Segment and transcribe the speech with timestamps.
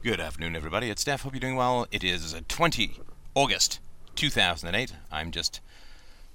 [0.00, 0.90] Good afternoon, everybody.
[0.90, 1.22] It's Steph.
[1.22, 1.88] Hope you're doing well.
[1.90, 3.00] It is 20
[3.34, 3.80] August
[4.14, 4.92] 2008.
[5.10, 5.60] I'm just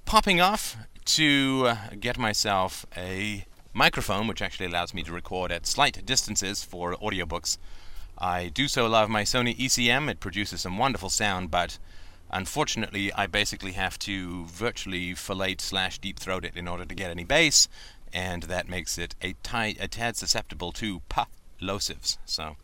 [0.04, 0.76] popping off
[1.06, 6.62] to uh, get myself a microphone, which actually allows me to record at slight distances
[6.62, 7.56] for audiobooks.
[8.18, 10.10] I do so love my Sony ECM.
[10.10, 11.78] It produces some wonderful sound, but
[12.30, 17.10] unfortunately, I basically have to virtually fillet slash deep throat it in order to get
[17.10, 17.68] any bass,
[18.12, 21.28] and that makes it a, a tad susceptible to pa
[21.58, 22.18] plosives.
[22.26, 22.56] So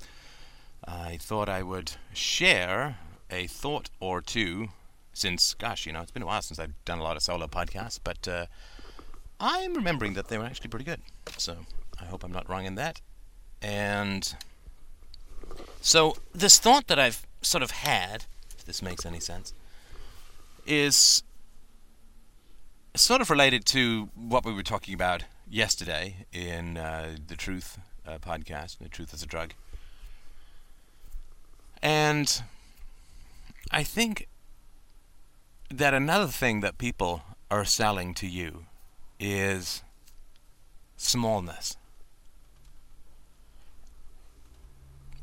[0.92, 2.98] I thought I would share
[3.30, 4.68] a thought or two
[5.12, 7.46] since, gosh, you know, it's been a while since I've done a lot of solo
[7.46, 8.46] podcasts, but uh,
[9.38, 11.00] I'm remembering that they were actually pretty good.
[11.36, 11.58] So
[12.00, 13.00] I hope I'm not wrong in that.
[13.62, 14.34] And
[15.80, 18.24] so this thought that I've sort of had,
[18.58, 19.52] if this makes any sense,
[20.66, 21.22] is
[22.96, 28.18] sort of related to what we were talking about yesterday in uh, the Truth uh,
[28.18, 29.52] podcast, The Truth is a Drug.
[31.82, 32.42] And
[33.70, 34.28] I think
[35.70, 38.66] that another thing that people are selling to you
[39.18, 39.82] is
[40.96, 41.76] smallness.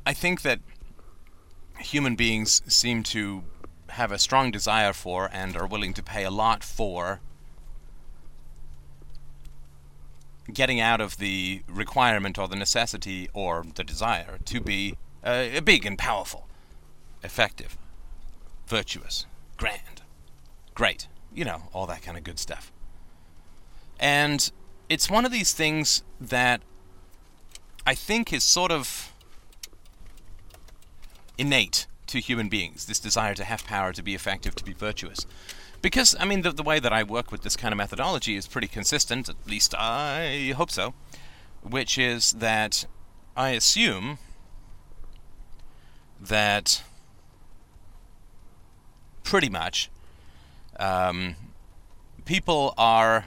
[0.06, 0.60] I think that
[1.80, 3.44] human beings seem to
[3.90, 7.20] have a strong desire for and are willing to pay a lot for
[10.52, 15.86] getting out of the requirement or the necessity or the desire to be uh, big
[15.86, 16.47] and powerful,
[17.28, 17.78] effective,
[18.68, 20.02] virtuous, grand,
[20.74, 22.72] great, you know, all that kind of good stuff.
[24.00, 24.50] And
[24.90, 26.62] it's one of these things that
[27.86, 29.12] I think is sort of
[31.38, 35.26] innate to human beings this desire to have power, to be effective, to be virtuous.
[35.82, 38.48] Because, I mean, the, the way that I work with this kind of methodology is
[38.48, 40.94] pretty consistent, at least I hope so,
[41.62, 42.86] which is that
[43.36, 44.18] I assume
[46.20, 46.84] that
[49.28, 49.90] pretty much
[50.80, 51.36] um,
[52.24, 53.26] people are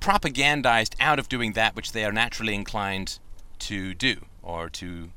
[0.00, 3.20] propagandized out of doing that which they are naturally inclined
[3.60, 5.10] to do or to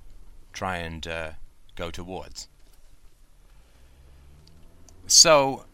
[0.53, 1.31] try and uh,
[1.75, 2.47] go towards.
[5.07, 5.65] So,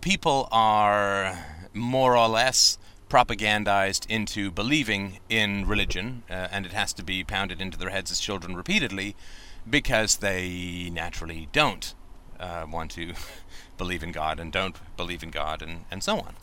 [0.00, 1.44] people are
[1.74, 2.78] more or less
[3.10, 8.12] propagandized into believing in religion, uh, and it has to be pounded into their heads
[8.12, 9.16] as children repeatedly
[9.68, 11.94] because they naturally don't
[12.40, 13.14] uh, want to
[13.78, 16.34] believe in God and don't believe in God and, and so on.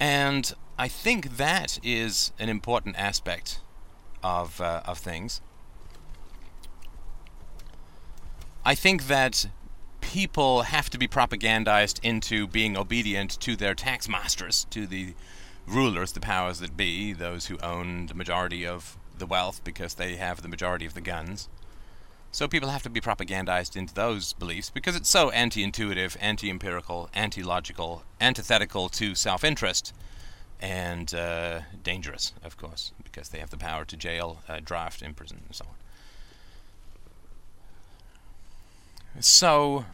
[0.00, 3.60] And I think that is an important aspect
[4.22, 5.40] of, uh, of things.
[8.64, 9.46] I think that
[10.00, 15.14] people have to be propagandized into being obedient to their tax masters, to the
[15.66, 20.16] rulers, the powers that be, those who own the majority of the wealth because they
[20.16, 21.48] have the majority of the guns.
[22.34, 26.50] So people have to be propagandized into those beliefs because it's so anti intuitive, anti
[26.50, 29.94] empirical, anti logical, antithetical to self interest,
[30.60, 35.42] and uh, dangerous, of course, because they have the power to jail, uh, draft, imprison,
[35.46, 35.64] and so
[39.14, 39.22] on.
[39.22, 39.84] So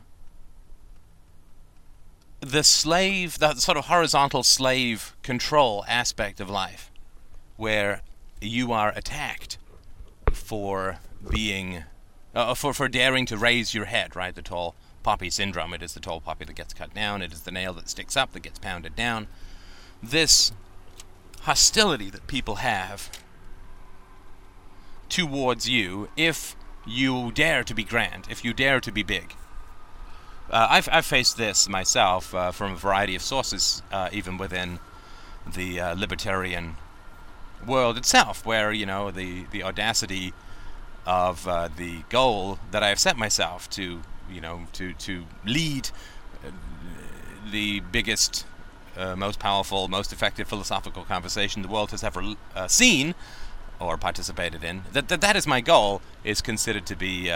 [2.40, 6.90] the slave, that sort of horizontal slave control aspect of life,
[7.58, 8.00] where
[8.40, 9.58] you are attacked
[10.32, 11.84] for being,
[12.34, 14.34] uh, for for daring to raise your head, right?
[14.34, 15.74] The tall poppy syndrome.
[15.74, 17.22] It is the tall poppy that gets cut down.
[17.22, 19.28] It is the nail that sticks up that gets pounded down.
[20.02, 20.52] This
[21.42, 23.10] hostility that people have
[25.08, 26.54] towards you, if
[26.86, 29.34] you dare to be grand, if you dare to be big.
[30.50, 34.80] Uh, I've, I've faced this myself uh, from a variety of sources, uh, even within
[35.46, 36.76] the uh, libertarian
[37.66, 40.32] world itself, where you know the the audacity
[41.06, 45.90] of uh, the goal that I have set myself to, you know, to to lead
[46.44, 46.50] uh,
[47.50, 48.46] the biggest,
[49.16, 52.34] most powerful, most effective philosophical conversation the world has ever
[52.66, 53.14] seen
[53.78, 54.82] or participated in.
[54.92, 57.32] That, that that is my goal is considered to be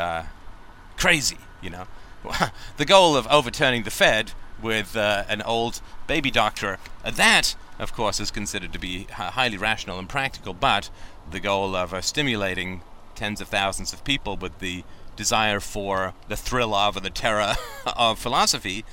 [0.96, 1.86] crazy, you know.
[2.76, 7.92] the goal of overturning the Fed with uh, an old baby doctor, uh, that, of
[7.92, 10.90] course, is considered to be highly rational and practical, but
[11.30, 12.82] the goal of uh, stimulating
[13.14, 14.84] tens of thousands of people with the
[15.16, 17.54] desire for the thrill of or the terror
[17.96, 18.84] of philosophy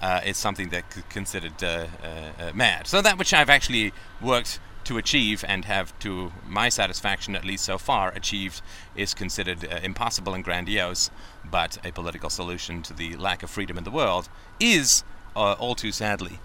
[0.00, 2.86] uh, is something that considered uh, uh, mad.
[2.86, 7.64] So that which I've actually worked to achieve and have, to my satisfaction at least
[7.64, 8.60] so far, achieved
[8.94, 11.10] is considered uh, impossible and grandiose,
[11.50, 14.28] but a political solution to the lack of freedom in the world
[14.60, 15.04] is,
[15.34, 16.38] uh, all too sadly,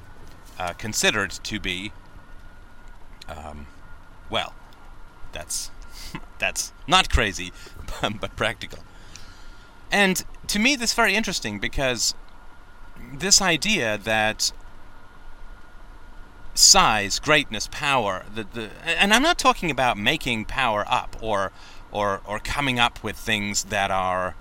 [0.58, 1.92] uh, considered to be,
[3.28, 3.68] um,
[4.30, 4.54] well,
[5.32, 5.72] that's
[6.40, 7.52] that's not crazy,
[8.02, 8.80] but practical.
[9.92, 12.14] And to me, this is very interesting because
[13.14, 14.52] this idea that
[16.54, 21.52] size, greatness, power, the, the, and I'm not talking about making power up or,
[21.92, 24.36] or, or coming up with things that are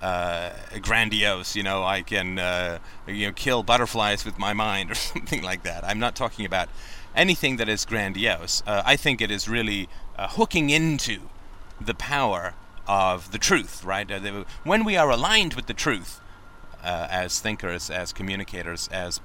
[0.00, 0.50] uh,
[0.82, 1.56] grandiose.
[1.56, 5.62] You know, I can uh, you know kill butterflies with my mind or something like
[5.64, 5.84] that.
[5.84, 6.68] I'm not talking about
[7.14, 8.62] anything that is grandiose.
[8.66, 11.28] Uh, I think it is really uh, hooking into
[11.80, 12.54] the power
[12.86, 13.84] of the truth.
[13.84, 14.10] Right?
[14.10, 16.20] Uh, when we are aligned with the truth,
[16.82, 19.20] uh, as thinkers, as communicators, as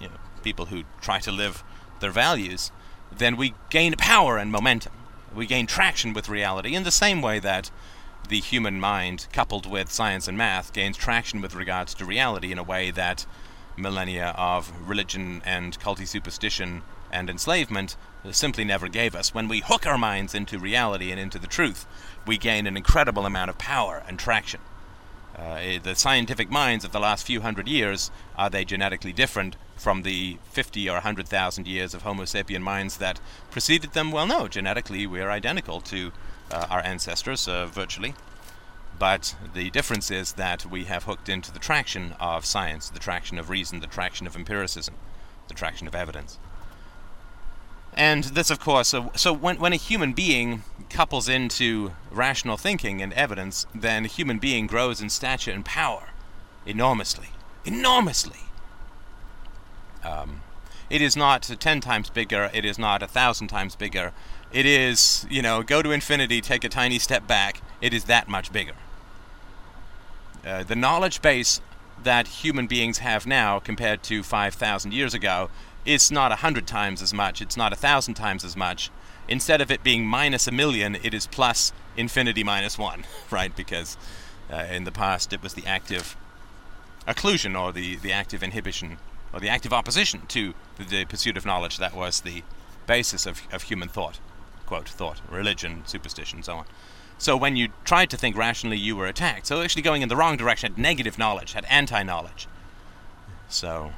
[0.00, 1.64] you know, people who try to live
[2.00, 2.70] their values,
[3.10, 4.92] then we gain power and momentum.
[5.34, 7.70] We gain traction with reality in the same way that
[8.28, 12.58] the human mind, coupled with science and math, gains traction with regards to reality in
[12.58, 13.26] a way that
[13.76, 17.96] millennia of religion and culty superstition and enslavement
[18.30, 19.34] simply never gave us.
[19.34, 21.86] When we hook our minds into reality and into the truth,
[22.26, 24.60] we gain an incredible amount of power and traction.
[25.36, 29.56] Uh, eh, the scientific minds of the last few hundred years, are they genetically different
[29.76, 33.20] from the 50 or 100,000 years of Homo sapien minds that
[33.50, 34.12] preceded them?
[34.12, 36.12] Well, no, genetically we are identical to
[36.50, 38.14] uh, our ancestors, uh, virtually.
[38.98, 43.38] But the difference is that we have hooked into the traction of science, the traction
[43.38, 44.94] of reason, the traction of empiricism,
[45.48, 46.38] the traction of evidence.
[47.94, 53.12] And this, of course, so when, when a human being couples into rational thinking and
[53.12, 56.08] evidence, then a human being grows in stature and power
[56.64, 57.28] enormously.
[57.64, 58.40] Enormously!
[60.04, 60.42] Um,
[60.88, 64.12] it is not ten times bigger, it is not a thousand times bigger,
[64.52, 67.62] it is, you know, go to infinity, take a tiny step back.
[67.80, 68.74] It is that much bigger.
[70.44, 71.60] Uh, the knowledge base
[72.02, 75.50] that human beings have now compared to 5,000 years ago
[75.84, 78.90] is not a hundred times as much, it's not a thousand times as much.
[79.28, 83.54] Instead of it being minus a million, it is plus infinity minus one, right?
[83.54, 83.96] Because
[84.52, 86.16] uh, in the past it was the active
[87.06, 88.98] occlusion or the, the active inhibition
[89.32, 92.42] or the active opposition to the, the pursuit of knowledge that was the
[92.86, 94.18] basis of, of human thought
[94.72, 96.64] quote, thought, religion, superstition, so on.
[97.18, 99.46] So when you tried to think rationally, you were attacked.
[99.46, 102.48] So actually going in the wrong direction, had negative knowledge, had anti-knowledge.
[103.50, 103.92] So,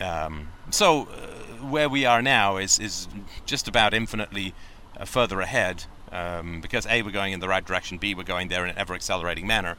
[0.00, 3.08] um, so uh, where we are now is is
[3.46, 4.54] just about infinitely
[4.96, 5.84] uh, further ahead.
[6.10, 8.78] Um, because A, we're going in the right direction, B, we're going there in an
[8.78, 9.76] ever accelerating manner,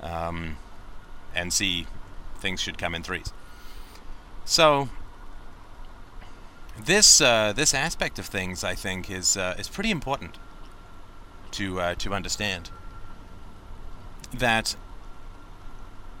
[0.00, 0.56] um,
[1.32, 1.86] and C,
[2.38, 3.32] things should come in threes.
[4.44, 4.88] So,
[6.76, 10.36] this uh, this aspect of things, I think, is uh, is pretty important
[11.52, 12.70] to uh, to understand.
[14.34, 14.74] That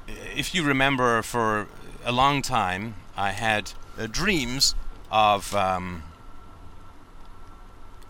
[0.06, 1.68] if you remember, for
[2.04, 4.76] a long time, I had uh, dreams
[5.10, 6.04] of um,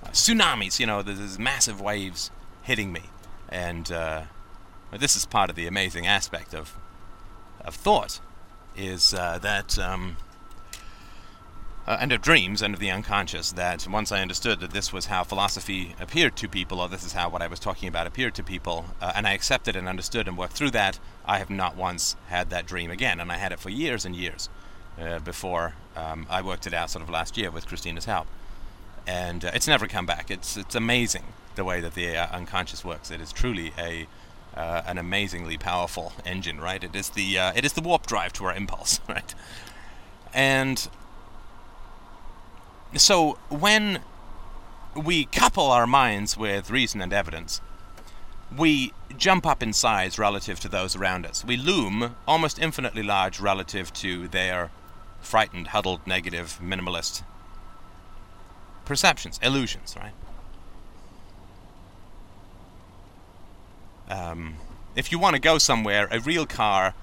[0.09, 0.79] tsunamis.
[0.79, 2.31] You know, there's massive waves
[2.63, 3.05] hitting me,
[3.49, 4.23] and uh,
[4.93, 6.77] this is part of the amazing aspect of
[7.63, 8.21] of thought,
[8.77, 9.79] is uh, that.
[9.79, 10.19] Um,
[11.87, 15.07] uh, and of dreams and of the unconscious that once I understood that this was
[15.07, 18.35] how philosophy appeared to people, or this is how what I was talking about appeared
[18.35, 21.77] to people, uh, and I accepted and understood and worked through that, I have not
[21.77, 23.21] once had that dream again.
[23.21, 24.51] And I had it for years and years
[25.01, 28.27] uh, before um, I worked it out sort of last year with Christina's help.
[29.07, 30.31] And uh, it's never come back.
[30.31, 31.25] It's, it's amazing
[31.55, 33.11] the way that the uh, unconscious works.
[33.11, 34.07] It is truly a
[34.57, 36.83] uh, an amazingly powerful engine, right?
[36.83, 39.35] It is the it is the warp drive to our impulse, right?
[40.35, 40.89] And
[42.95, 44.01] so when
[44.97, 47.61] we couple our minds with reason and evidence,
[48.57, 51.45] we jump up in size relative to those around us.
[51.45, 54.71] We loom almost infinitely large relative to their
[55.21, 57.23] frightened, huddled, negative, minimalist
[58.85, 60.15] perceptions, illusions, right?
[64.09, 64.57] Um,
[64.97, 66.95] if you want to go somewhere, a real car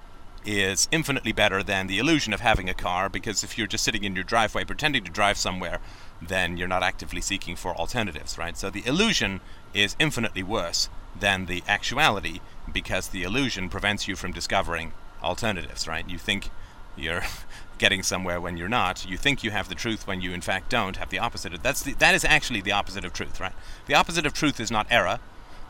[0.45, 4.03] is infinitely better than the illusion of having a car because if you're just sitting
[4.03, 5.79] in your driveway pretending to drive somewhere,
[6.21, 8.57] then you're not actively seeking for alternatives, right?
[8.57, 9.41] So the illusion
[9.73, 12.39] is infinitely worse than the actuality
[12.71, 14.93] because the illusion prevents you from discovering
[15.23, 16.07] alternatives, right?
[16.07, 16.49] You think
[16.97, 17.23] you're
[17.77, 19.05] getting somewhere when you're not.
[19.09, 21.61] You think you have the truth when you in fact don't have the opposite.
[21.61, 23.53] That's the, that is actually the opposite of truth, right?
[23.87, 25.19] The opposite of truth is not error.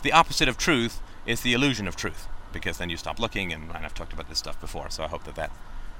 [0.03, 3.69] The opposite of truth is the illusion of truth because then you stop looking, and,
[3.75, 5.51] and I've talked about this stuff before, so I hope that that,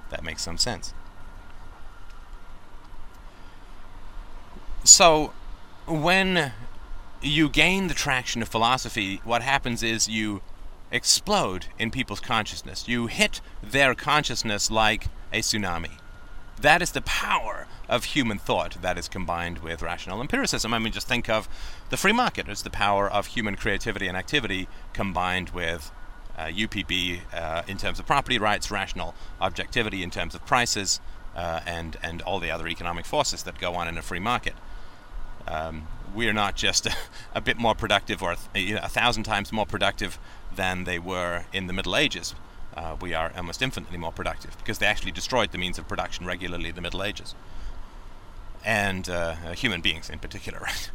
[0.09, 0.93] that makes some sense.
[4.85, 5.33] So,
[5.85, 6.53] when
[7.21, 10.41] you gain the traction of philosophy, what happens is you
[10.91, 12.87] explode in people's consciousness.
[12.87, 15.99] You hit their consciousness like a tsunami.
[16.59, 20.73] That is the power of human thought that is combined with rational empiricism.
[20.73, 21.49] I mean, just think of
[21.89, 25.91] the free market as the power of human creativity and activity combined with
[26.37, 30.99] uh, UPB uh, in terms of property rights, rational objectivity in terms of prices,
[31.35, 34.53] uh, and and all the other economic forces that go on in a free market.
[35.47, 36.95] Um, we are not just a,
[37.35, 40.17] a bit more productive or a, a, thousand times more productive
[40.55, 42.35] than they were in the Middle Ages.
[42.75, 46.25] Uh, we are almost infinitely more productive because they actually destroyed the means of production
[46.25, 47.35] regularly in the Middle Ages,
[48.63, 50.59] and uh, human beings in particular.
[50.65, 50.91] Right?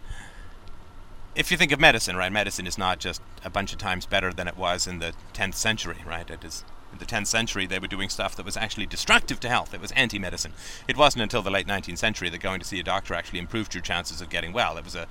[1.37, 4.33] If you think of medicine, right, medicine is not just a bunch of times better
[4.33, 6.29] than it was in the 10th century, right?
[6.29, 9.49] It is in the 10th century, they were doing stuff that was actually destructive to
[9.49, 9.73] health.
[9.73, 10.55] It was anti medicine.
[10.89, 13.75] It wasn't until the late 19th century that going to see a doctor actually improved
[13.75, 14.77] your chances of getting well.
[14.77, 15.07] It was a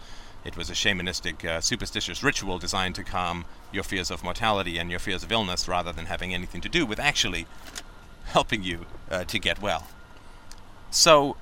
[0.45, 4.89] it was a shamanistic, uh, superstitious ritual designed to calm your fears of mortality and
[4.89, 7.45] your fears of illness rather than having anything to do with actually
[8.25, 9.87] helping you uh, to get well.
[10.91, 11.35] So,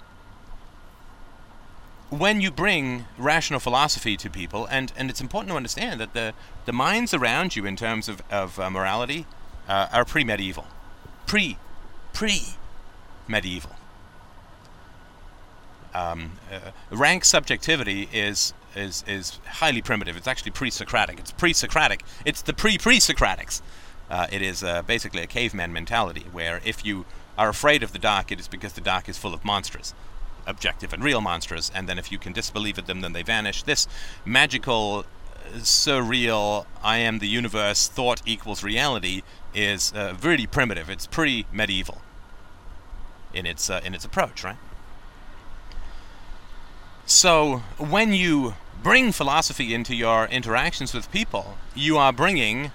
[2.10, 6.34] when you bring rational philosophy to people, and, and it's important to understand that the,
[6.66, 9.26] the minds around you in terms of, of uh, morality
[9.68, 10.66] uh, are pre-medieval.
[11.26, 11.58] Pre,
[12.14, 13.76] pre-medieval.
[15.94, 20.16] Um, uh, rank subjectivity is is is highly primitive.
[20.16, 21.20] It's actually pre-Socratic.
[21.20, 22.04] It's pre-Socratic.
[22.26, 23.62] It's the pre-pre-Socratics.
[24.10, 27.06] Uh, it is uh, basically a caveman mentality where if you
[27.38, 29.94] are afraid of the dark, it is because the dark is full of monsters,
[30.46, 33.64] objective and real monsters, and then if you can disbelieve in them, then they vanish.
[33.64, 33.88] This
[34.26, 35.06] magical,
[35.36, 40.90] uh, surreal, I am the universe, thought equals reality is uh, really primitive.
[40.90, 42.02] It's pretty medieval
[43.34, 44.58] in its uh, in its approach, right?
[47.08, 52.72] So when you bring philosophy into your interactions with people, you are bringing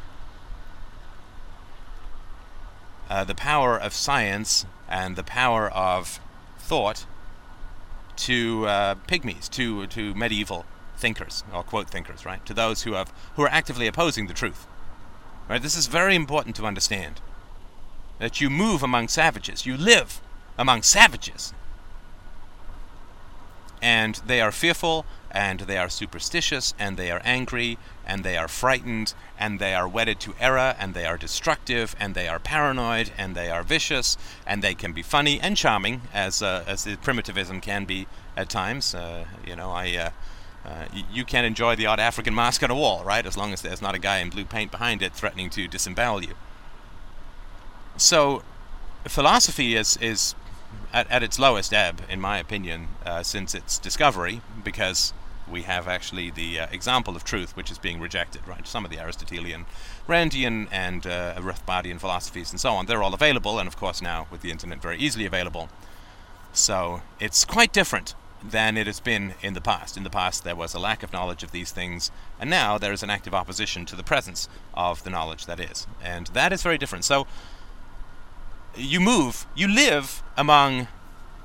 [3.11, 6.19] uh, the power of science and the power of
[6.59, 7.05] thought
[8.17, 10.65] to uh, pygmies, to to medieval
[10.97, 12.45] thinkers or quote thinkers, right?
[12.47, 14.67] To those who have who are actively opposing the truth.
[15.47, 15.61] Right?
[15.61, 17.21] This is very important to understand.
[18.19, 20.23] That you move among savages, you live
[20.57, 21.53] among savages.
[23.83, 28.49] And they are fearful, and they are superstitious, and they are angry, and they are
[28.49, 33.11] frightened, and they are wedded to error, and they are destructive, and they are paranoid,
[33.19, 37.61] and they are vicious, and they can be funny and charming, as uh, as primitivism
[37.61, 38.95] can be at times.
[38.95, 39.97] Uh, you know, I.
[39.97, 40.11] Uh,
[40.65, 43.27] uh, you can enjoy the odd African mask on a wall, right?
[43.27, 46.23] As long as there's not a guy in blue paint behind it threatening to disembowel
[46.23, 46.35] you.
[47.97, 48.43] So,
[49.09, 50.37] philosophy is is
[50.93, 55.13] at, at its lowest ebb, in my opinion, uh, since its discovery, because
[55.51, 58.67] we have actually the uh, example of truth which is being rejected, right?
[58.67, 59.67] Some of the Aristotelian,
[60.09, 64.27] Randian, and uh, Rothbardian philosophies and so on, they're all available, and of course now
[64.31, 65.69] with the internet very easily available.
[66.53, 68.15] So it's quite different
[68.45, 69.97] than it has been in the past.
[69.97, 72.11] In the past, there was a lack of knowledge of these things,
[72.41, 75.87] and now there is an active opposition to the presence of the knowledge that is.
[76.03, 77.05] And that is very different.
[77.05, 77.27] So,
[78.77, 80.89] you move, you live among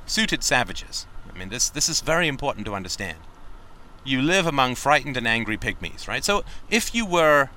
[0.05, 1.05] suited savages.
[1.29, 3.17] I mean, this, this is very important to understand.
[4.03, 6.23] You live among frightened and angry pygmies, right?
[6.23, 7.49] So, if you were,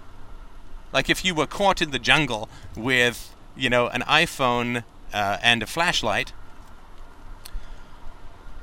[0.93, 5.63] like, if you were caught in the jungle with, you know, an iPhone uh, and
[5.63, 6.33] a flashlight,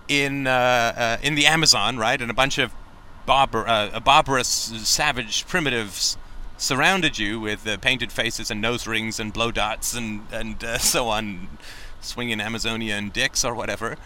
[0.08, 2.72] in uh, uh, in the Amazon, right, and a bunch of
[3.26, 6.18] barbar- uh, barbarous, savage primitives
[6.58, 10.78] surrounded you with uh, painted faces and nose rings and blow dots and and uh,
[10.94, 11.48] so on,
[12.02, 13.98] swinging Amazonian dicks or whatever.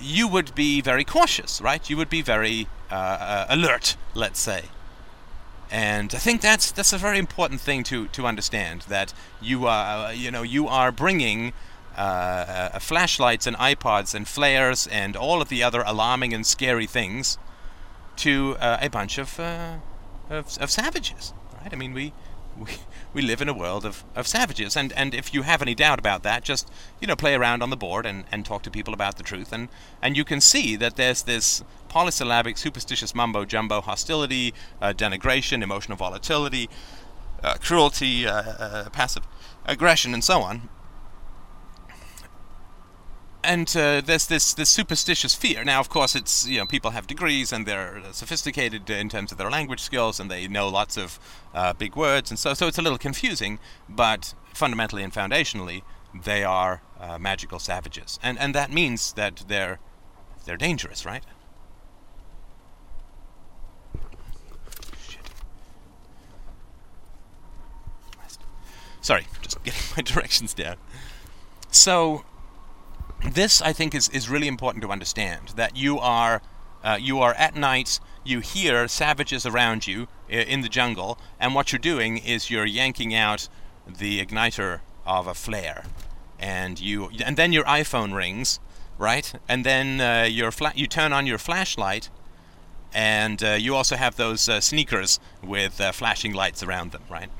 [0.00, 1.88] You would be very cautious, right?
[1.88, 4.64] You would be very uh, alert, let's say.
[5.70, 10.12] And I think that's that's a very important thing to to understand that you are
[10.12, 11.52] you know you are bringing
[11.96, 12.00] uh,
[12.72, 17.36] uh, flashlights and iPods and flares and all of the other alarming and scary things
[18.16, 19.76] to uh, a bunch of, uh,
[20.32, 21.72] of, of savages, right?
[21.72, 22.12] I mean, we
[22.56, 22.66] we,
[23.14, 25.98] we live in a world of, of savages, and, and if you have any doubt
[25.98, 26.70] about that, just
[27.00, 29.52] you know play around on the board and, and talk to people about the truth,
[29.52, 29.68] and
[30.02, 35.96] and you can see that there's this polysyllabic, superstitious mumbo jumbo hostility, uh, denigration, emotional
[35.96, 36.68] volatility,
[37.42, 39.26] uh, cruelty, uh, passive
[39.66, 40.68] aggression, and so on
[43.44, 45.64] and uh, there's this this superstitious fear.
[45.64, 49.38] Now, of course, it's you know people have degrees and they're sophisticated in terms of
[49.38, 51.18] their language skills and they know lots of
[51.54, 53.58] uh, big words, and so so it's a little confusing.
[53.88, 55.82] But fundamentally and foundationally,
[56.14, 59.78] they are uh, magical savages, and and that means that they're
[60.44, 61.24] they're dangerous, right?
[69.00, 70.76] Sorry, just getting my directions down.
[71.72, 72.24] So
[73.24, 76.42] this I think is, is really important to understand that you are
[76.82, 81.72] uh, you are at night you hear savages around you in the jungle and what
[81.72, 83.48] you're doing is you're yanking out
[83.86, 85.84] the igniter of a flare.
[86.38, 88.58] And you and then your iPhone rings
[88.98, 89.32] right?
[89.48, 92.10] And then uh, your fla- you turn on your flashlight
[92.94, 97.30] and uh, you also have those uh, sneakers with uh, flashing lights around them right?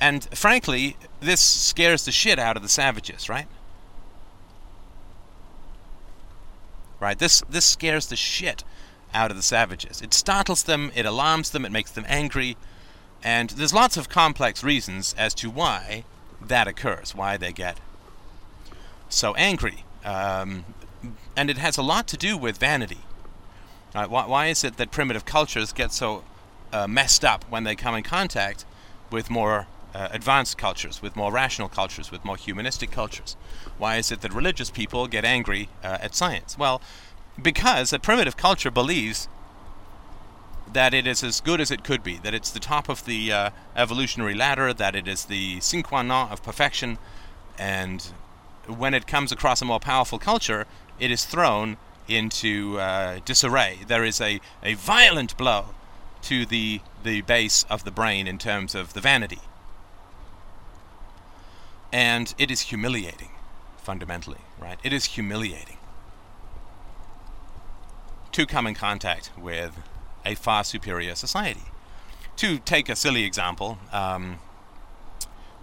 [0.00, 3.46] And frankly this scares the shit out of the savages right
[7.02, 7.18] right?
[7.18, 8.64] This this scares the shit
[9.12, 10.00] out of the savages.
[10.00, 12.56] It startles them, it alarms them, it makes them angry,
[13.22, 16.04] and there's lots of complex reasons as to why
[16.40, 17.78] that occurs, why they get
[19.08, 20.64] so angry, um,
[21.36, 23.00] and it has a lot to do with vanity.
[23.94, 24.08] Right?
[24.08, 26.24] Why, why, is it that primitive cultures get so
[26.72, 28.64] uh, messed up when they come in contact
[29.10, 33.36] with more uh, advanced cultures, with more rational cultures, with more humanistic cultures?
[33.78, 36.56] Why is it that religious people get angry uh, at science?
[36.58, 36.80] Well,
[37.40, 39.28] because a primitive culture believes
[40.72, 43.32] that it is as good as it could be, that it's the top of the
[43.32, 46.98] uh, evolutionary ladder, that it is the sine qua non of perfection,
[47.58, 48.12] and
[48.66, 50.66] when it comes across a more powerful culture,
[50.98, 51.76] it is thrown
[52.08, 53.80] into uh, disarray.
[53.86, 55.66] There is a, a violent blow
[56.22, 59.40] to the, the base of the brain in terms of the vanity
[61.92, 63.30] and it is humiliating,
[63.76, 64.78] fundamentally, right?
[64.82, 65.76] It is humiliating
[68.32, 69.76] to come in contact with
[70.24, 71.64] a far superior society.
[72.36, 74.38] To take a silly example, um,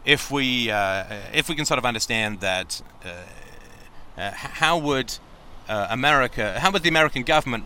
[0.06, 5.18] if we uh, if we can sort of understand that, uh, uh, how would
[5.68, 7.64] uh, America, how would the American government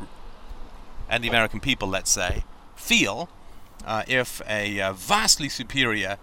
[1.09, 2.43] and the American people, let's say,
[2.75, 3.29] feel
[3.85, 6.17] uh, if a uh, vastly superior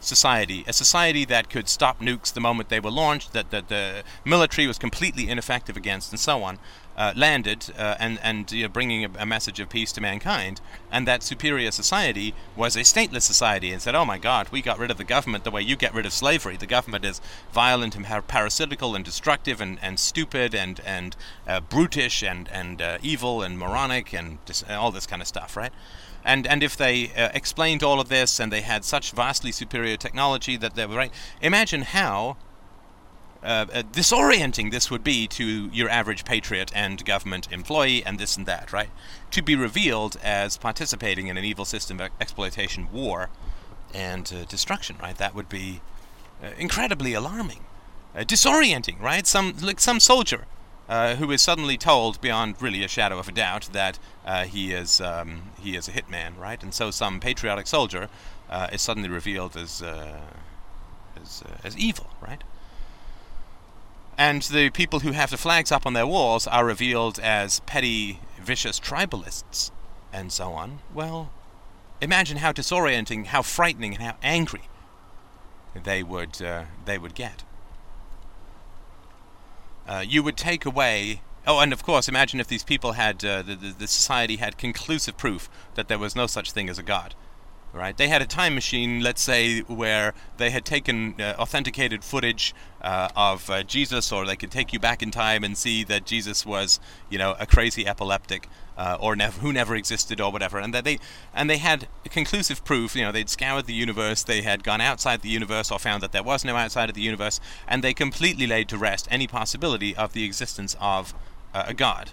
[0.00, 4.02] society, a society that could stop nukes the moment they were launched, that, that the
[4.24, 6.58] military was completely ineffective against, and so on,
[6.96, 10.60] uh, landed uh, and, and you know, bringing a, a, message of peace to mankind,
[10.90, 14.78] and that superior society was a stateless society and said, oh my god, we got
[14.78, 16.56] rid of the government the way you get rid of slavery.
[16.56, 17.20] The government is
[17.52, 22.98] violent and parasitical and destructive and, and stupid and, and uh, brutish and, and uh,
[23.02, 25.72] evil and moronic and dis- all this kind of stuff, right?
[26.24, 29.96] And and if they uh, explained all of this and they had such vastly superior
[29.96, 32.36] technology that they were right, imagine how
[33.42, 38.36] uh, uh, disorienting this would be to your average patriot and government employee and this
[38.36, 38.90] and that, right?
[39.30, 43.30] To be revealed as participating in an evil system of exploitation, war,
[43.94, 45.16] and uh, destruction, right?
[45.16, 45.80] That would be
[46.42, 47.64] uh, incredibly alarming,
[48.14, 49.26] uh, disorienting, right?
[49.26, 50.46] Some like some soldier
[50.90, 54.72] uh, who is suddenly told, beyond really a shadow of a doubt, that uh, he
[54.72, 56.60] is um, he is a hitman, right?
[56.64, 58.08] And so some patriotic soldier
[58.50, 60.18] uh, is suddenly revealed as uh,
[61.22, 62.42] as, uh, as evil, right?
[64.18, 68.18] And the people who have the flags up on their walls are revealed as petty,
[68.42, 69.70] vicious tribalists,
[70.12, 70.80] and so on.
[70.92, 71.30] Well,
[72.00, 74.62] imagine how disorienting, how frightening, and how angry
[75.84, 76.34] they would
[76.84, 77.44] they would get.
[79.86, 81.22] Uh, you would take away.
[81.46, 84.58] Oh, and of course, imagine if these people had uh, the, the, the society had
[84.58, 87.14] conclusive proof that there was no such thing as a god
[87.72, 87.96] right?
[87.96, 93.08] They had a time machine, let's say, where they had taken uh, authenticated footage uh,
[93.14, 96.44] of uh, Jesus, or they could take you back in time and see that Jesus
[96.44, 100.74] was, you know, a crazy epileptic, uh, or never, who never existed, or whatever, and
[100.74, 100.98] that they
[101.34, 102.96] and they had conclusive proof.
[102.96, 106.12] You know, they'd scoured the universe, they had gone outside the universe, or found that
[106.12, 109.94] there was no outside of the universe, and they completely laid to rest any possibility
[109.94, 111.14] of the existence of
[111.54, 112.12] uh, a god.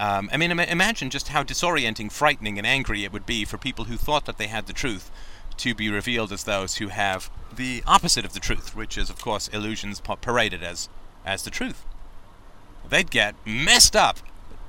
[0.00, 3.58] Um, I mean, Im- imagine just how disorienting, frightening, and angry it would be for
[3.58, 5.10] people who thought that they had the truth
[5.58, 9.20] to be revealed as those who have the opposite of the truth, which is, of
[9.20, 10.88] course, illusions paraded as
[11.26, 11.84] as the truth.
[12.88, 14.20] They'd get messed up,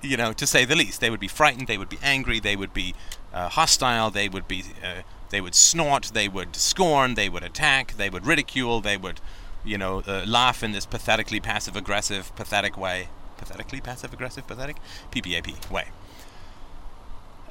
[0.02, 1.00] you know, to say the least.
[1.00, 1.68] They would be frightened.
[1.68, 2.42] They would be angry.
[2.42, 2.94] They would be
[3.34, 4.12] uh, hostile.
[4.12, 4.66] They would be.
[4.84, 6.12] Uh, they would snort.
[6.14, 7.14] They would scorn.
[7.14, 7.94] They would attack.
[7.96, 8.82] They would ridicule.
[8.82, 9.22] They would,
[9.64, 13.08] you know, uh, laugh in this pathetically passive-aggressive, pathetic way
[13.42, 14.78] pathetically passive aggressive pathetic
[15.12, 15.88] PPAP way.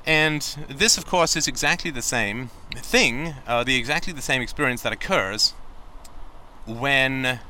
[0.07, 4.83] And this, of course, is exactly the same thing, uh, the exactly the same experience
[4.83, 5.53] that occurs
[6.66, 7.40] when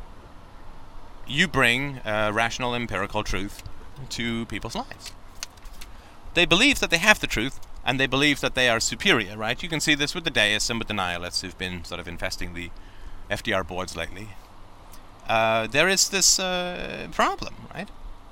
[1.29, 3.62] you bring uh, rational empirical truth
[4.09, 5.12] to people's lives.
[6.35, 9.62] They believe that they have the truth, and they believe that they are superior, right?
[9.62, 12.09] You can see this with the deists and with the nihilists who've been sort of
[12.09, 12.70] infesting the
[13.31, 14.31] FDR boards lately.
[15.29, 17.88] Uh, there is this uh, problem, right?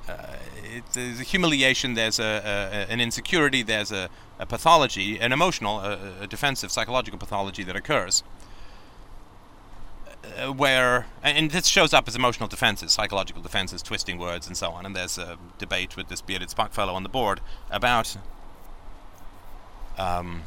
[0.09, 5.33] Uh, it, there's a humiliation, there's a, a, an insecurity, there's a, a pathology, an
[5.33, 8.23] emotional, a, defensive, psychological pathology that occurs.
[10.37, 14.71] uh, where and this shows up as emotional defenses, psychological defenses, twisting words, and so
[14.71, 14.87] on.
[14.87, 17.41] And there's a debate with this bearded Spock fellow on the board
[17.71, 18.17] about
[19.97, 20.43] um,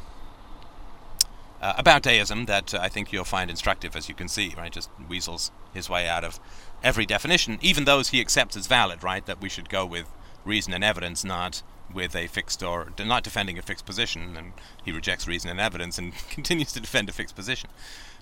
[1.62, 4.54] uh, about deism that uh, I think you'll find instructive, as you can see.
[4.56, 6.40] Right, just weasels his way out of
[6.82, 9.02] every definition, even those he accepts as valid.
[9.02, 10.06] Right, that we should go with
[10.44, 11.62] reason and evidence, not
[11.94, 14.52] with a fixed or not defending a fixed position, and
[14.84, 17.70] he rejects reason and evidence and continues to defend a fixed position.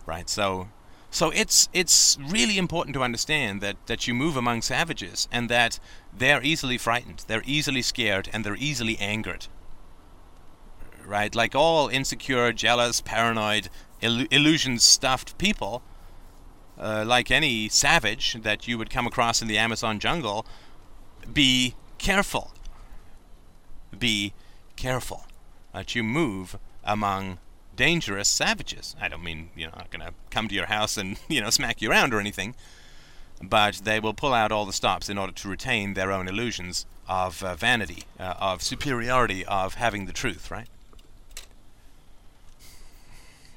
[0.07, 0.69] Right, so
[1.11, 5.81] so it's it's really important to understand that, that you move among savages and that
[6.17, 9.49] they're easily frightened, they're easily scared, and they're easily angered.
[11.11, 11.35] Right?
[11.35, 13.69] Like all insecure, jealous, paranoid,
[14.01, 15.83] Ill- illusion stuffed people,
[16.79, 20.47] uh, like any savage that you would come across in the Amazon jungle,
[21.33, 22.53] be careful.
[23.99, 24.33] Be
[24.77, 25.27] careful
[25.75, 27.41] that you move among
[27.75, 28.95] dangerous savages.
[29.01, 31.51] I don't mean, you know, not going to come to your house and, you know,
[31.51, 32.55] smack you around or anything,
[33.43, 36.87] but they will pull out all the stops in order to retain their own illusions
[37.09, 40.69] of uh, vanity, uh, of superiority, of having the truth, right?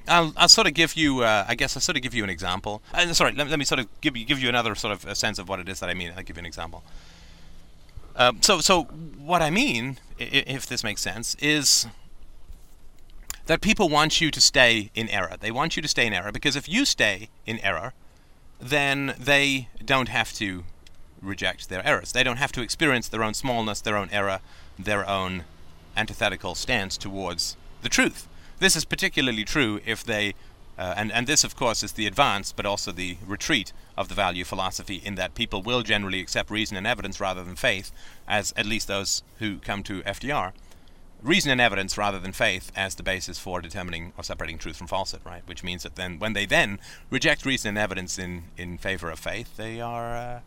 [0.06, 2.30] I'll, I'll sort of give you, uh, I guess I'll sort of give you an
[2.30, 2.82] example.
[2.92, 5.38] Uh, sorry, let, let, me sort of give you, give you another sort of sense
[5.38, 6.12] of what it is that I mean.
[6.16, 6.82] I'll give you an example.
[8.16, 11.86] Um, so, so what I mean, if this makes sense, is
[13.46, 15.36] that people want you to stay in error.
[15.38, 17.92] They want you to stay in error because if you stay in error,
[18.60, 20.64] then they don't have to
[21.20, 22.12] reject their errors.
[22.12, 24.40] They don't have to experience their own smallness, their own error,
[24.78, 25.44] their own
[25.96, 28.28] antithetical stance towards the truth.
[28.58, 30.34] This is particularly true if they,
[30.78, 34.14] uh, and, and this of course is the advance, but also the retreat of the
[34.14, 37.92] value philosophy, in that people will generally accept reason and evidence rather than faith,
[38.26, 40.52] as at least those who come to FDR
[41.24, 44.86] reason and evidence rather than faith as the basis for determining or separating truth from
[44.86, 45.42] falsehood, right?
[45.46, 46.78] Which means that then, when they then
[47.10, 50.40] reject reason and evidence in, in favor of faith, they are uh,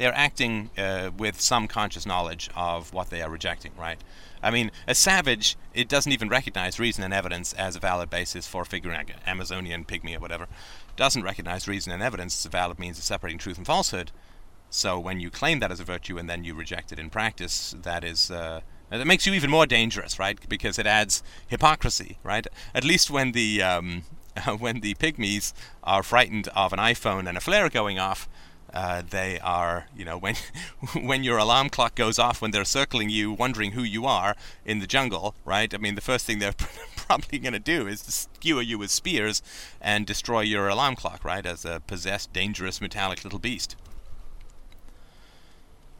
[0.00, 4.00] they are acting uh, with some conscious knowledge of what they are rejecting, right?
[4.42, 8.46] I mean, a savage, it doesn't even recognize reason and evidence as a valid basis
[8.46, 10.46] for figuring out Amazonian pygmy or whatever.
[10.96, 14.10] Doesn't recognize reason and evidence as a valid means of separating truth and falsehood.
[14.70, 17.74] So when you claim that as a virtue and then you reject it in practice,
[17.82, 20.38] that is uh, that makes you even more dangerous, right?
[20.48, 22.46] Because it adds hypocrisy, right?
[22.74, 24.04] At least when the um,
[24.58, 25.52] when the pygmies
[25.84, 28.30] are frightened of an iPhone and a flare going off,
[28.72, 30.36] uh, they are, you know, when
[31.02, 34.78] when your alarm clock goes off, when they're circling you, wondering who you are in
[34.78, 35.72] the jungle, right?
[35.74, 36.54] I mean, the first thing they're
[36.96, 39.42] probably going to do is to skewer you with spears
[39.80, 41.44] and destroy your alarm clock, right?
[41.44, 43.76] As a possessed, dangerous, metallic little beast.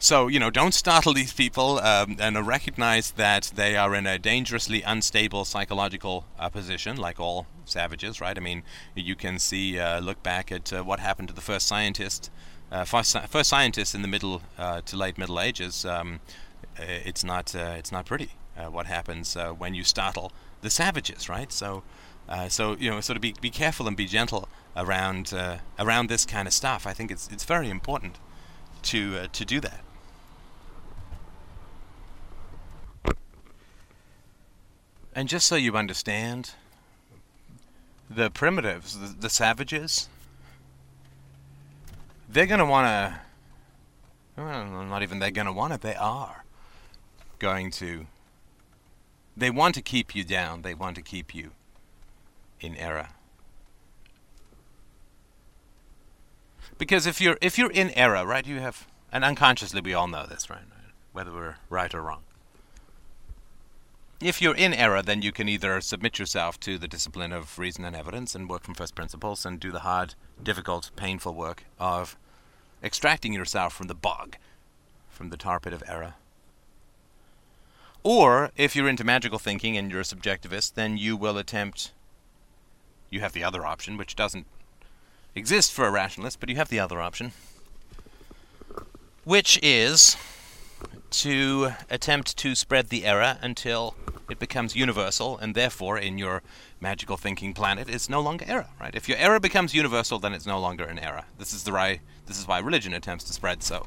[0.02, 4.18] So, you know, don't startle these people um, and recognize that they are in a
[4.18, 8.34] dangerously unstable psychological uh, position, like all savages, right?
[8.34, 8.62] I mean,
[8.94, 12.30] you can see, uh, look back at uh, what happened to the first scientist,
[12.70, 15.84] uh, first, first scientists in the middle uh, to late Middle Ages.
[15.84, 16.20] Um,
[16.78, 18.30] it's not, uh, it's not pretty.
[18.70, 21.52] what happens when you startle the savages, right?
[21.52, 21.82] So,
[22.48, 25.32] so you know, sort of be, be careful and be gentle around
[25.78, 26.86] around this kind of stuff.
[26.86, 28.18] I think it's it's very important
[28.82, 29.80] to to do that.
[35.14, 36.52] And just so you understand,
[38.08, 40.08] the primitives, the, the savages,
[42.32, 43.20] they're going to want to.
[44.40, 46.44] Well, not even they're going to want it, they are
[47.38, 48.06] going to.
[49.36, 51.52] They want to keep you down, they want to keep you
[52.60, 53.08] in error.
[56.78, 60.26] Because if you're if you're in error, right, you have and unconsciously we all know
[60.26, 60.62] this, right?
[61.12, 62.22] Whether we're right or wrong
[64.20, 67.84] if you're in error, then you can either submit yourself to the discipline of reason
[67.84, 72.16] and evidence and work from first principles and do the hard, difficult, painful work of
[72.82, 74.36] extracting yourself from the bog,
[75.08, 76.14] from the tar pit of error.
[78.02, 81.92] Or, if you're into magical thinking and you're a subjectivist, then you will attempt.
[83.10, 84.46] You have the other option, which doesn't
[85.34, 87.32] exist for a rationalist, but you have the other option,
[89.24, 90.16] which is
[91.10, 93.94] to attempt to spread the error until
[94.30, 96.42] it becomes universal, and therefore, in your
[96.80, 98.94] magical thinking planet, it's no longer error, right?
[98.94, 101.24] If your error becomes universal, then it's no longer an error.
[101.38, 102.00] This is the right.
[102.26, 103.86] This is why religion attempts to spread so,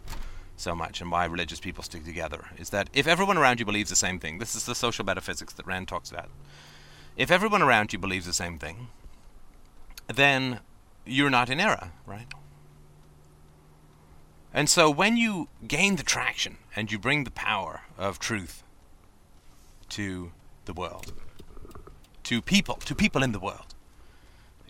[0.58, 2.48] so much, and why religious people stick together.
[2.58, 5.54] Is that if everyone around you believes the same thing, this is the social metaphysics
[5.54, 6.30] that Rand talks about.
[7.16, 8.88] If everyone around you believes the same thing,
[10.14, 10.60] then
[11.06, 12.28] you're not in error, right?
[14.54, 18.64] And so when you gain the traction and you bring the power of truth
[19.90, 20.32] to
[20.66, 21.14] the world,
[22.24, 23.76] to people, to people in the world.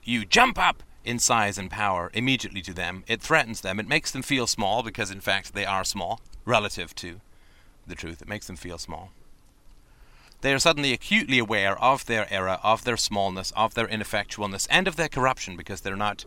[0.04, 3.04] You jump up in size and power immediately to them.
[3.08, 3.80] It threatens them.
[3.80, 7.22] It makes them feel small because, in fact, they are small relative to
[7.88, 8.22] the truth.
[8.22, 9.12] It makes them feel small.
[10.42, 14.88] They are suddenly acutely aware of their error, of their smallness, of their ineffectualness, and
[14.88, 16.26] of their corruption because they're not.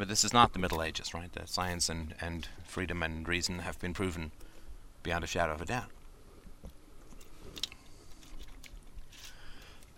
[0.00, 1.30] But this is not the Middle Ages, right?
[1.44, 4.30] Science and, and freedom and reason have been proven
[5.02, 5.90] beyond a shadow of a doubt.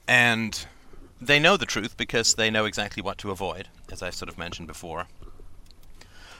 [0.08, 0.66] And
[1.20, 4.36] they know the truth because they know exactly what to avoid, as I sort of
[4.36, 5.06] mentioned before.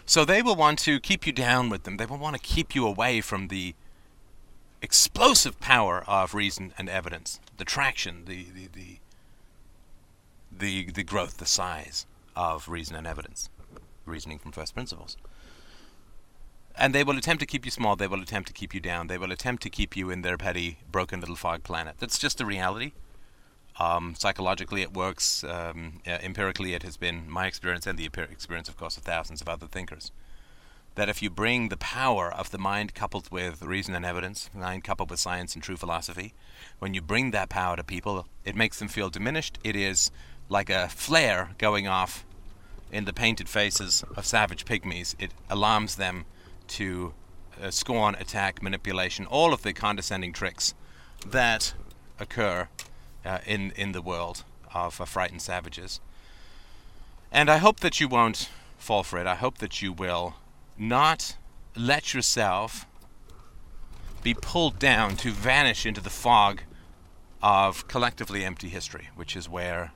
[0.07, 1.99] So they will want to keep you down with them.
[1.99, 3.77] They will want to keep you away from the
[4.83, 8.99] explosive power of reason and evidence, the traction, the the the
[10.51, 13.49] the, the growth, the size of reason and evidence,
[14.07, 15.17] reasoning from first principles.
[16.77, 17.97] And they will attempt to keep you small.
[17.97, 19.07] They will attempt to keep you down.
[19.07, 21.97] They will attempt to keep you in their petty, broken little fog planet.
[21.99, 22.93] That's just the reality.
[23.79, 25.45] Um, psychologically, it works.
[25.45, 29.41] Um, uh, empirically, it has been my experience and the experience, of course, of thousands
[29.41, 30.13] of other thinkers.
[30.95, 34.85] That if you bring the power of the mind coupled with reason and evidence, mind
[34.85, 36.35] coupled with science and true philosophy,
[36.79, 39.59] when you bring that power to people, it makes them feel diminished.
[39.65, 40.11] It is
[40.51, 42.27] like a flare going off
[42.93, 45.17] in the painted faces of savage pygmies.
[45.19, 46.27] It alarms them
[46.69, 47.15] to
[47.61, 50.75] uh, scorn, attack, manipulation, all of the condescending tricks
[51.27, 51.75] that
[52.21, 52.69] occur
[53.25, 56.01] uh, in in the world of uh, frightened savages.
[57.31, 59.27] And I hope that you won't fall for it.
[59.27, 60.35] I hope that you will
[60.77, 61.37] not
[61.75, 62.87] let yourself
[64.23, 66.63] be pulled down to vanish into the fog
[67.43, 69.93] of collectively empty history, which is where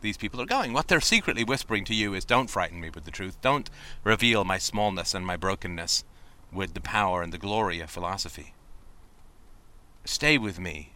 [0.00, 0.72] these people are going.
[0.72, 3.40] What they're secretly whispering to you is don't frighten me with the truth.
[3.40, 3.70] Don't
[4.04, 6.04] reveal my smallness and my brokenness
[6.52, 8.54] with the power and the glory of philosophy.
[10.04, 10.92] Stay with me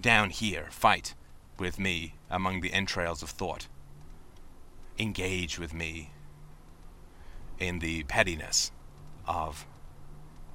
[0.00, 1.14] down here, fight
[1.58, 3.66] with me among the entrails of thought.
[4.98, 6.10] Engage with me
[7.58, 8.70] in the pettiness
[9.26, 9.66] of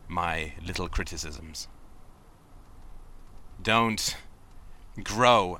[0.07, 1.67] my little criticisms.
[3.61, 4.15] Don't
[5.03, 5.59] grow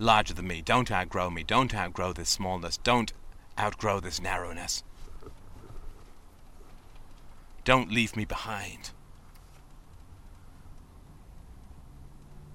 [0.00, 0.60] larger than me.
[0.62, 1.44] Don't outgrow me.
[1.44, 2.76] Don't outgrow this smallness.
[2.78, 3.12] Don't
[3.56, 4.82] outgrow this narrowness.
[7.64, 8.90] Don't leave me behind.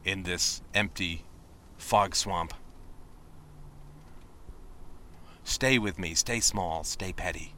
[0.06, 1.24] in this empty
[1.78, 2.54] fog swamp.
[5.44, 7.54] Stay with me, stay small, stay petty.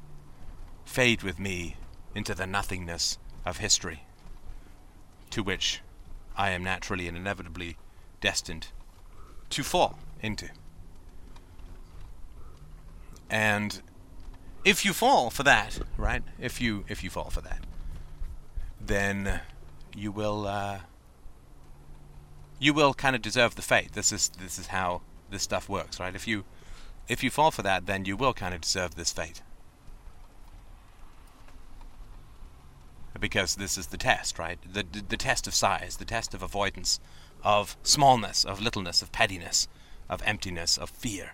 [0.86, 1.76] Fade with me
[2.16, 4.04] into the nothingness of history,
[5.30, 5.82] to which
[6.38, 7.78] I am naturally and inevitably
[8.22, 8.68] destined
[9.50, 10.50] to fall into.
[13.30, 13.82] And
[14.64, 16.24] if you fall for that, right?
[16.40, 17.60] If you if you fall for that,
[18.80, 19.42] then
[19.96, 20.80] you will uh,
[22.60, 23.94] you will kind of deserve the fate.
[23.94, 26.16] This is this is how this stuff works, right?
[26.16, 26.46] If you
[27.08, 29.42] if you fall for that, then you will kind of deserve this fate.
[33.20, 34.60] Because this is the test, right?
[34.62, 37.00] The, the, the test of size, the test of avoidance,
[37.44, 39.68] of smallness, of littleness, of pettiness,
[40.10, 41.34] of emptiness, of fear.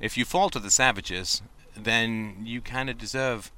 [0.00, 1.42] If you fall to the savages,
[1.76, 3.50] then you kind of deserve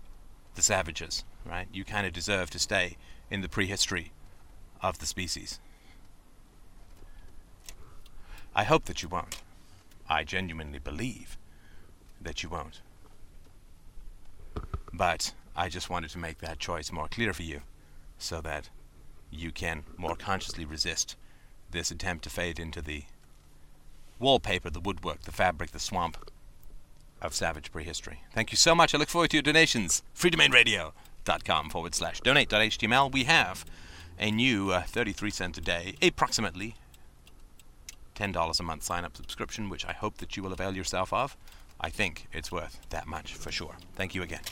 [0.54, 1.66] the savages, right?
[1.72, 2.96] You kind of deserve to stay
[3.30, 4.12] in the prehistory
[4.82, 5.58] of the species.
[8.54, 9.42] I hope that you won't.
[10.08, 11.38] I genuinely believe
[12.20, 12.80] that you won't.
[14.92, 17.62] But I just wanted to make that choice more clear for you
[18.18, 18.68] so that
[19.30, 21.16] you can more consciously resist
[21.74, 23.04] this attempt to fade into the
[24.18, 26.30] wallpaper, the woodwork, the fabric, the swamp
[27.20, 28.20] of savage prehistory.
[28.32, 28.94] Thank you so much.
[28.94, 30.02] I look forward to your donations.
[30.16, 33.12] freedomainradio.com forward slash donate.html.
[33.12, 33.64] We have
[34.18, 36.76] a new uh, 33 cents a day, approximately
[38.14, 41.36] $10 a month sign up subscription, which I hope that you will avail yourself of.
[41.80, 43.76] I think it's worth that much for sure.
[43.96, 44.42] Thank you again.